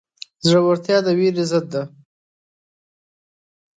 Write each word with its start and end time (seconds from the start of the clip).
زړورتیا 0.47 0.97
د 1.05 1.07
وېرې 1.17 1.45
ضد 1.51 1.65
ده. 1.73 1.83